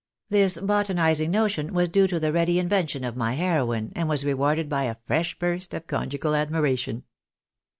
This 0.29 0.57
botanising 0.57 1.29
notion 1.29 1.75
was 1.75 1.87
due 1.87 2.07
to 2.07 2.19
the 2.19 2.31
ready 2.33 2.57
invention 2.57 3.03
of 3.03 3.15
my 3.15 3.33
heroine, 3.35 3.91
and 3.95 4.09
was 4.09 4.25
rewarded 4.25 4.67
by 4.67 4.85
a 4.85 4.95
fresh 5.05 5.37
burst 5.37 5.75
of 5.75 5.85
conjugal 5.85 6.33
admiration. 6.33 7.03